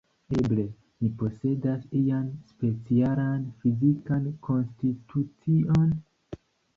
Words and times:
Eble, 0.35 0.61
mi 1.01 1.09
posedas 1.17 1.83
ian 1.99 2.23
specialan 2.51 3.43
fizikan 3.65 4.25
konstitucion? 4.49 5.93